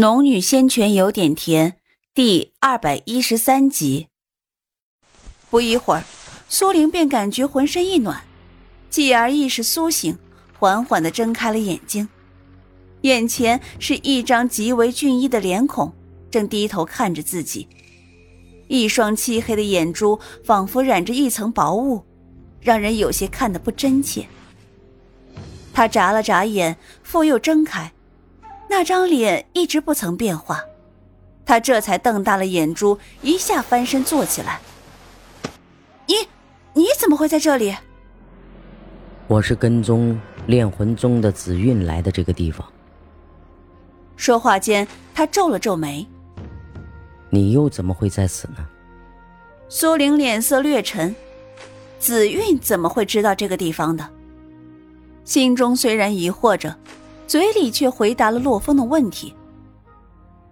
[0.00, 1.74] 农女仙泉有点甜，
[2.14, 4.06] 第二百一十三集。
[5.50, 6.04] 不一会儿，
[6.48, 8.22] 苏玲便感觉浑身一暖，
[8.88, 10.16] 继而意识苏醒，
[10.56, 12.08] 缓缓的睁开了眼睛。
[13.00, 15.92] 眼前是一张极为俊逸的脸孔，
[16.30, 17.66] 正低头看着自己，
[18.68, 22.04] 一双漆黑的眼珠仿佛染着一层薄雾，
[22.60, 24.28] 让人有些看得不真切。
[25.72, 27.92] 他眨了眨眼，复又睁开。
[28.70, 30.62] 那张脸一直不曾变化，
[31.46, 34.60] 他这才瞪大了眼珠，一下翻身坐起来。
[36.06, 36.14] 你
[36.74, 37.74] 你怎么会在这里？
[39.26, 42.66] 我是跟踪炼魂宗的紫韵来的这个地方。
[44.16, 46.06] 说话间，他皱了皱眉。
[47.30, 48.66] 你又怎么会在此呢？
[49.68, 51.14] 苏玲脸色略沉，
[51.98, 54.08] 紫韵怎么会知道这个地方的？
[55.24, 56.76] 心中虽然疑惑着。
[57.28, 59.34] 嘴里却回答了洛风的问题。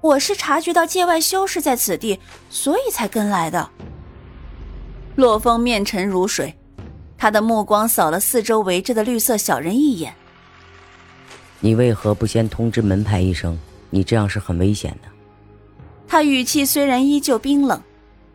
[0.00, 3.68] 我是察觉到界外修士在此地，所以才跟来的。
[5.16, 6.56] 洛风面沉如水，
[7.18, 10.14] 他的目光扫了四周围着的绿色小人一眼。
[11.58, 13.58] 你为何不先通知门派一声？
[13.90, 15.08] 你这样是很危险的。
[16.06, 17.82] 他语气虽然依旧冰冷，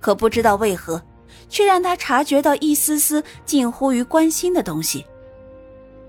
[0.00, 1.00] 可不知道为何，
[1.48, 5.06] 却让他察觉到一丝丝近乎于关心的东西。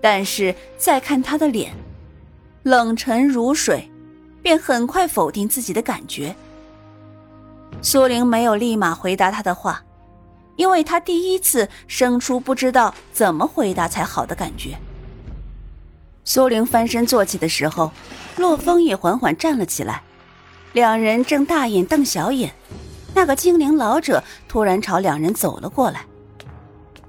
[0.00, 1.74] 但是再看他的脸。
[2.64, 3.90] 冷沉如水，
[4.40, 6.34] 便很快否定自己的感觉。
[7.82, 9.84] 苏玲没有立马回答他的话，
[10.56, 14.78] 因为他第一次生出不知道怎么回答才好的感觉。
[16.24, 17.92] 苏玲翻身坐起的时候，
[18.38, 20.02] 洛风也缓缓站了起来，
[20.72, 22.50] 两人正大眼瞪小眼，
[23.14, 26.06] 那个精灵老者突然朝两人走了过来，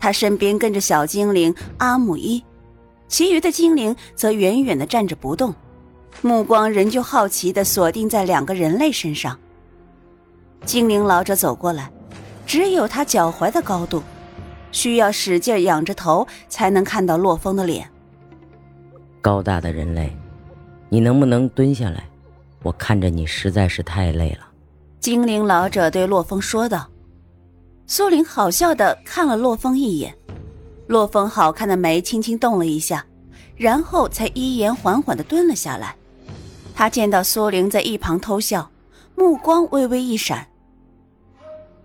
[0.02, 2.44] 他身边跟着小精灵阿姆伊。
[3.16, 5.56] 其余的精灵则远远的站着不动，
[6.22, 9.40] 目光仍旧好奇的锁定在两个人类身上。
[10.66, 11.90] 精灵老者走过来，
[12.46, 14.04] 只有他脚踝的高度，
[14.74, 17.90] 需要使劲仰着头才能看到洛风的脸。
[19.22, 20.14] 高大的人类，
[20.90, 22.04] 你能不能蹲下来？
[22.64, 24.46] 我看着你实在是太累了。
[25.00, 26.86] 精灵老者对洛风说道。
[27.88, 30.14] 苏玲好笑的看了洛风一眼。
[30.88, 33.04] 洛风好看的眉轻轻动了一下，
[33.56, 35.96] 然后才依言缓缓的蹲了下来。
[36.74, 38.70] 他见到苏玲在一旁偷笑，
[39.16, 40.48] 目光微微一闪。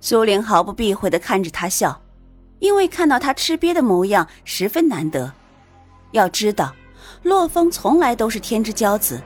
[0.01, 2.01] 苏玲毫不避讳的看着他笑，
[2.59, 5.33] 因为看到他吃瘪的模样十分难得。
[6.13, 6.75] 要知道，
[7.23, 9.21] 洛风从来都是天之骄子，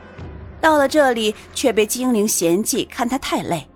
[0.60, 3.66] 到了这里却被精灵嫌弃，看他太累。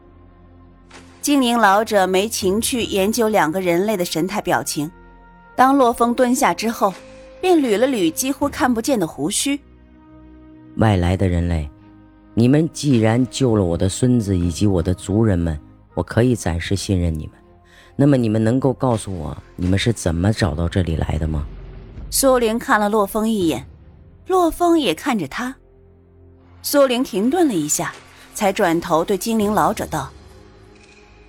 [1.22, 4.90] 精灵老者没情趣研究两个人类的神态表情。
[5.56, 6.92] 当洛风蹲下之后，
[7.40, 9.60] 便捋了捋几乎看不见的胡须。
[10.76, 11.68] 外来的人类，
[12.34, 15.58] 你们既然救了我的孙子以及我的族人们，
[15.94, 17.34] 我可以暂时信任你们。
[17.96, 21.44] 那么，你们能够告诉我，你们是怎么找到这里来的吗？
[22.10, 23.66] 苏玲看了洛风一眼，
[24.28, 25.56] 洛风也看着他。
[26.62, 27.92] 苏玲停顿了一下，
[28.34, 30.10] 才转头对精灵老者道：“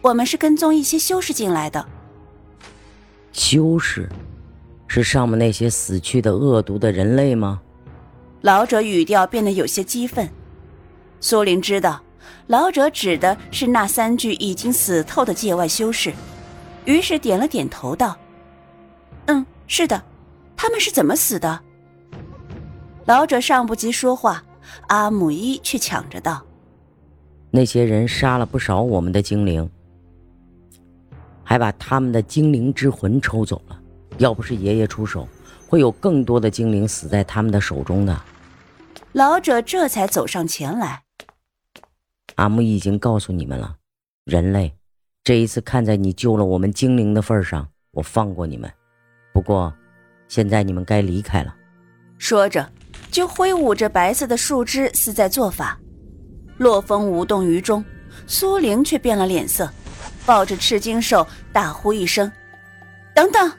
[0.01, 1.83] 我们是跟踪一些修士进来的。”
[3.33, 4.07] 修士，
[4.89, 7.61] 是上面那些死去的恶毒的人类吗？
[8.41, 10.27] 老者语调变得有些激愤。
[11.21, 12.01] 苏玲知道，
[12.47, 16.11] 老者指的是那三具已经死透的界外修士，
[16.85, 18.17] 于是点了点头道
[19.27, 20.01] ：“嗯，是的。
[20.57, 21.59] 他们是怎么死的？”
[23.05, 24.43] 老者尚不及说话，
[24.87, 26.43] 阿姆伊却抢着道
[27.51, 29.69] ：“那些人杀了不少我们的精灵。”
[31.45, 33.78] 还把他们的精灵之魂抽走了，
[34.19, 35.27] 要不是爷爷出手，
[35.67, 38.21] 会有更多的精灵死在他们的手中的。
[39.13, 41.01] 老者这才走上前来。
[42.35, 43.75] 阿木已经告诉你们了，
[44.25, 44.73] 人类，
[45.23, 48.71] 这一次看在你救了我们精灵的份上，我放过你们。
[49.33, 49.73] 不过，
[50.27, 51.55] 现在你们该离开了。
[52.17, 52.69] 说着，
[53.09, 55.79] 就挥舞着白色的树枝，似在做法。
[56.57, 57.83] 洛风无动于衷，
[58.27, 59.71] 苏玲却变了脸色。
[60.25, 62.31] 抱着赤金兽，大呼一声
[63.15, 63.51] ：“等等！”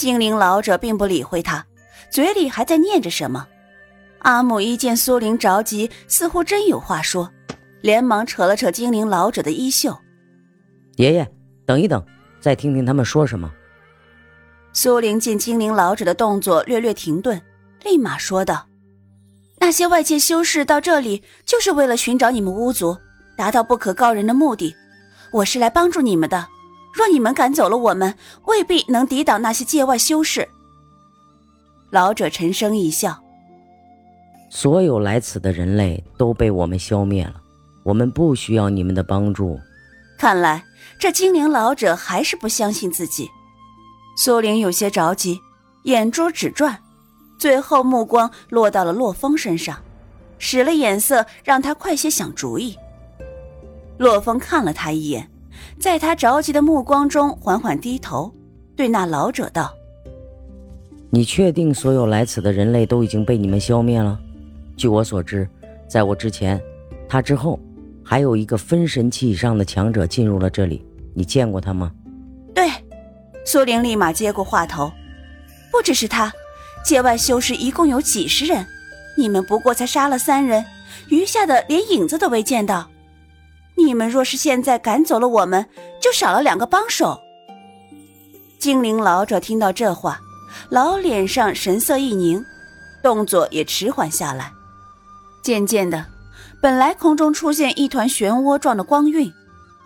[0.00, 1.62] 精灵老者并不理会他，
[2.10, 3.46] 嘴里还在念着什么。
[4.20, 7.30] 阿母一见苏玲着急，似乎真有话说，
[7.82, 9.94] 连忙扯了扯精灵老者的衣袖
[10.96, 11.30] ：“爷爷，
[11.66, 12.02] 等一等，
[12.40, 13.52] 再听听他们说什么。”
[14.72, 17.38] 苏玲见精灵老者的动作略略停顿，
[17.84, 18.66] 立马说道
[19.60, 22.96] ：“那些外界修士到这里，就是为了寻找你们巫族，
[23.36, 24.74] 达到不可告人的目的。”
[25.30, 26.48] 我是来帮助你们的，
[26.92, 28.16] 若你们赶走了我们，
[28.46, 30.48] 未必能抵挡那些界外修士。
[31.90, 33.22] 老者沉声一笑
[34.50, 37.34] ：“所有来此的人类都被我们消灭了，
[37.84, 39.58] 我们不需要你们的帮助。
[40.18, 40.64] 看来
[40.98, 43.30] 这精灵老者还是不相信自己。
[44.16, 45.40] 苏玲有些着急，
[45.84, 46.78] 眼珠直转，
[47.38, 49.78] 最后目光落到了洛风身上，
[50.38, 52.76] 使了眼色让他快些想主意。
[53.96, 55.29] 洛风看了他一眼，
[55.78, 58.32] 在他着急的目光中缓缓低头，
[58.76, 59.74] 对那老者道
[61.10, 64.18] ：“你确定所有来此的人类都已经被你们消灭了？
[64.76, 65.48] 据我所知，
[65.88, 66.60] 在我之前，
[67.08, 67.58] 他之后，
[68.04, 70.84] 还有一个分神期以上的强者进入了这里，
[71.14, 71.90] 你见过他吗？”
[72.54, 72.68] 对。
[73.42, 74.92] 苏玲立马接过话头
[75.72, 76.30] ：“不只是他，
[76.84, 78.64] 界外修士一共有几十人，
[79.16, 80.64] 你们不过才杀了三人，
[81.08, 82.88] 余下的连影子都未见到。
[83.84, 85.66] 你们若是现在赶走了我们，
[86.00, 87.20] 就少了两个帮手。”
[88.58, 90.20] 精灵老者听到这话，
[90.68, 92.44] 老脸上神色一凝，
[93.02, 94.52] 动作也迟缓下来。
[95.42, 96.04] 渐渐的，
[96.60, 99.32] 本来空中出现一团漩涡状的光晕，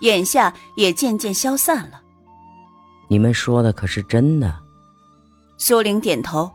[0.00, 2.00] 眼下也渐渐消散了。
[3.08, 4.52] 你们说的可是真的？
[5.56, 6.50] 苏玲点头，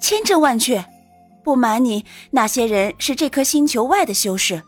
[0.00, 0.82] 千真万确。
[1.44, 4.62] 不瞒你，那些人是这颗星球外的修士，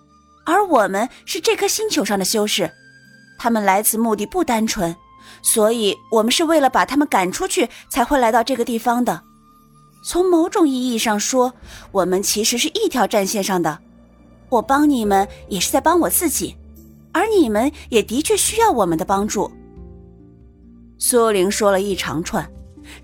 [0.46, 2.70] 而我们是这颗星球上的修士。
[3.38, 4.96] 他们来此目的不单纯，
[5.42, 9.22] 所以我们是为了把他们赶出去才会来到这个地方的。
[10.02, 11.52] 从某种意义上说，
[11.92, 13.78] 我们其实是一条战线上的。
[14.48, 16.56] 我帮你们也是在帮我自己，
[17.12, 19.50] 而你们也的确需要我们的帮助。
[20.96, 22.48] 苏玲说了一长串，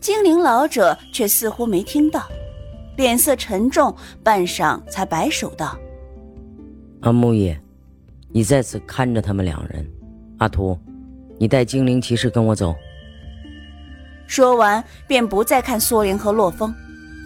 [0.01, 2.27] 精灵老者却似乎没听到，
[2.97, 5.77] 脸色沉重，半晌才摆手道
[7.03, 7.61] ：“阿木叶，
[8.31, 9.89] 你在此看着他们两人。
[10.39, 10.79] 阿图，
[11.39, 12.75] 你带精灵骑士跟我走。”
[14.27, 16.73] 说完，便不再看苏玲和洛风，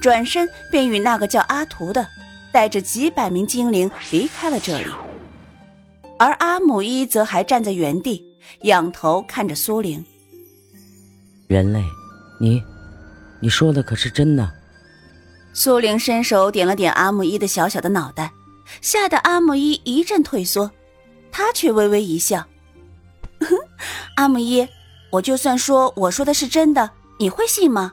[0.01, 2.07] 转身便与那个叫阿图的，
[2.53, 4.87] 带着几百名精灵离开了这里。
[6.19, 8.25] 而阿姆伊则还站在原地，
[8.63, 10.03] 仰头看着苏玲。
[11.49, 11.85] 人类，
[12.41, 12.63] 你，
[13.41, 14.51] 你说的可是真的？
[15.53, 18.33] 苏玲伸手点了点阿木伊的小小的脑袋，
[18.81, 20.71] 吓得阿木一一阵退缩，
[21.31, 22.47] 他却微微一笑
[24.17, 24.67] ：“阿木一，
[25.11, 27.93] 我就算说我说的是真的，你会信吗？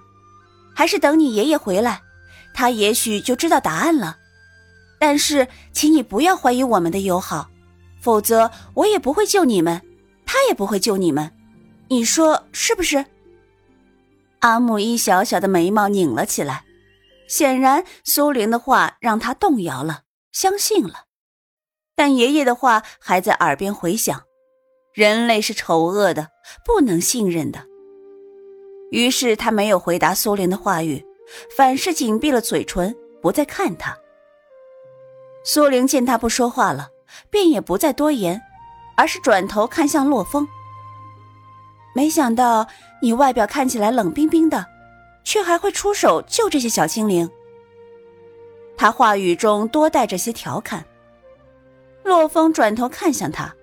[0.76, 2.02] 还是等你爷爷回来，
[2.54, 4.18] 他也许就知道答案了。
[5.00, 7.50] 但是，请你不要怀疑我们的友好，
[8.00, 9.82] 否则我也不会救你们，
[10.26, 11.32] 他也不会救你们。
[11.90, 13.06] 你说是不是？”
[14.40, 16.64] 阿木一小小的眉毛拧了起来，
[17.28, 20.03] 显然苏玲的话让他动摇了，
[20.34, 21.06] 相信了。
[21.96, 24.24] 但爷爷的话还在耳边回响：
[24.94, 26.30] 人类是丑恶的，
[26.66, 27.66] 不能信任的。
[28.92, 31.06] 于是他没有回答苏玲的话语，
[31.56, 33.98] 反是紧闭了嘴唇，不再看他。
[35.46, 36.90] 苏玲见他不说话了，
[37.30, 38.42] 便也不再多言，
[38.98, 40.48] 而是转头看向洛风。
[41.96, 42.68] 没想到
[43.02, 44.66] 你外表看起来冷冰冰的，
[45.24, 47.30] 却还会出手救这些小精灵。
[48.84, 50.84] 他话语中多带着些调侃。
[52.04, 53.56] 洛风转头看向他，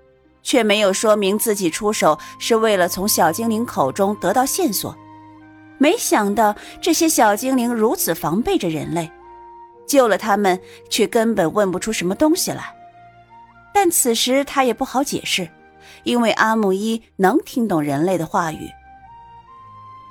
[0.43, 4.97] 却没有说明自己出手是为了从小精灵口中得到线索。
[5.77, 9.13] 没想到这些小精灵如此防备着人类，
[9.87, 10.59] 救了他们，
[10.89, 12.75] 却根本问不出什么东西来。
[13.75, 15.47] 但此时他也不好解释。
[16.05, 18.71] 因为阿木伊能听懂人类的话语，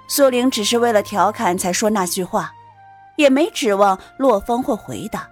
[0.07, 2.53] 苏玲只是为了调侃才说那句话，
[3.19, 5.27] 也没指望洛风会回答。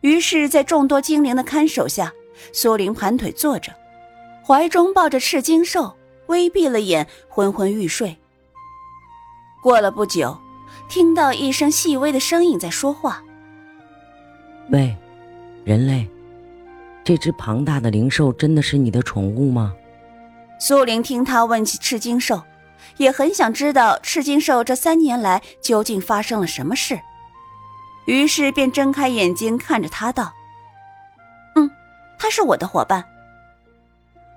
[0.00, 2.10] 于是，在众多精灵的看守下，
[2.50, 3.70] 苏玲盘腿坐着，
[4.42, 5.94] 怀中抱着赤金兽，
[6.28, 8.16] 微闭了眼，昏昏欲睡。
[9.62, 10.34] 过了不久，
[10.88, 13.22] 听到一声细微的声音在说话
[14.72, 14.96] ：“喂，
[15.62, 16.08] 人类。”
[17.04, 19.74] 这只庞大的灵兽真的是你的宠物吗？
[20.58, 22.40] 苏玲听他问起赤金兽，
[22.96, 27.00] 也很想知道赤金兽这三年来究竟发生了什么事，
[28.06, 30.32] 于是便睁开眼睛看着他道
[31.56, 31.70] ：“嗯，
[32.18, 33.04] 他是我的伙伴。”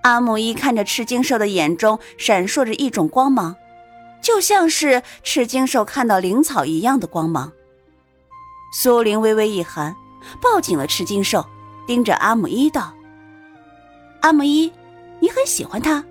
[0.04, 3.56] 阿木一看着赤金兽的眼中闪烁着一种光芒，
[4.22, 7.51] 就像是赤金兽看到灵草一样的光芒。
[8.74, 9.96] 苏玲微微一寒，
[10.42, 11.46] 抱紧了赤金兽。
[11.86, 12.94] 盯着阿姆伊道
[14.20, 14.70] ：“阿姆伊，
[15.22, 16.04] 你很喜欢他。”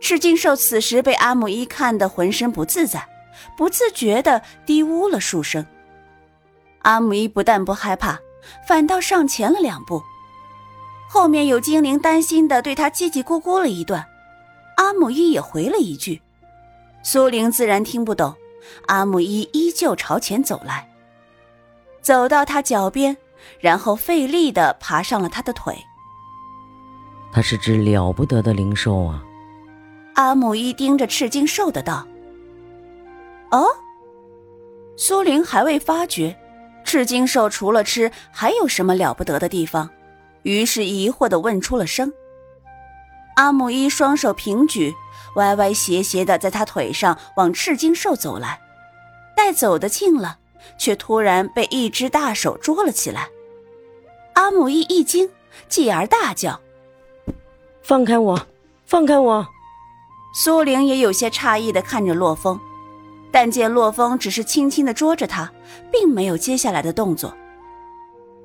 [0.00, 3.08] 赤金兽此时被阿姆一看得浑身不自在，
[3.56, 5.66] 不自觉的低呜了数声。
[6.82, 8.18] 阿姆伊不但不害怕，
[8.66, 10.02] 反倒上前了两步。
[11.08, 14.06] 后面有精灵担心的对他叽叽咕咕了一段，
[14.76, 16.22] 阿姆伊也回了一句。
[17.02, 18.34] 苏玲自然听不懂，
[18.86, 20.88] 阿姆伊依旧朝前走来。
[22.00, 23.16] 走到他脚边，
[23.58, 25.76] 然后费力的爬上了他的腿。
[27.32, 29.22] 他是只了不得的灵兽啊！
[30.18, 32.04] 阿姆一盯着赤金兽的道
[33.52, 33.64] ：“哦。”
[34.98, 36.36] 苏玲还未发觉，
[36.82, 39.88] 赤金兽除了吃还有什么了不得的地方，
[40.42, 42.12] 于是疑惑的问出了声。
[43.36, 44.92] 阿姆一双手平举，
[45.36, 48.60] 歪歪斜斜的在他腿上往赤金兽走来，
[49.36, 50.36] 待走得近了，
[50.76, 53.28] 却突然被一只大手捉了起来。
[54.32, 55.30] 阿姆一一惊，
[55.68, 56.60] 继而大叫
[57.82, 58.46] ：“放开我，
[58.84, 59.46] 放开我！”
[60.32, 62.58] 苏玲也有些诧异的看着洛风。
[63.30, 65.52] 但见洛风只是轻轻的捉着他，
[65.92, 67.36] 并没有接下来的动作。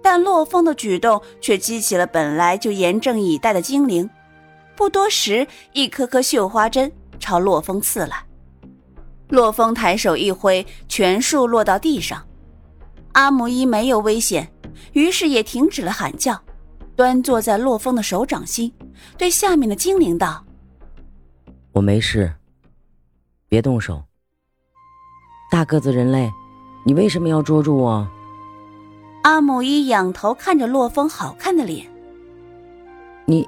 [0.01, 4.09] 但洛风的举动却激起了本来就严阵以待的精灵，
[4.75, 8.25] 不多时，一颗颗绣花针朝洛风刺来。
[9.29, 12.21] 洛风抬手一挥，全数落到地上。
[13.13, 14.51] 阿姆伊没有危险，
[14.91, 16.37] 于是也停止了喊叫，
[16.95, 18.73] 端坐在洛风的手掌心，
[19.17, 20.43] 对下面的精灵道
[21.73, 22.33] ：“我没事，
[23.49, 24.03] 别动手。”
[25.51, 26.31] 大个子人类，
[26.85, 28.07] 你为什么要捉住我？
[29.23, 31.87] 阿姆一仰头看着洛风好看的脸。
[33.25, 33.47] 你，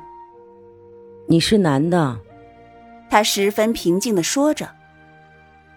[1.27, 2.19] 你是男的？
[3.09, 4.69] 他十分平静的说着。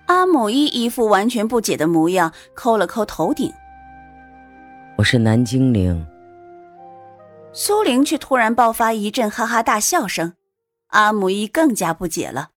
[0.07, 3.53] 阿姆一一副完全不解的模样，抠了抠头顶。
[4.97, 6.07] 我是男精灵。
[7.53, 10.35] 苏玲却突然爆发一阵哈哈大笑声，
[10.89, 12.51] 阿姆伊更加不解了。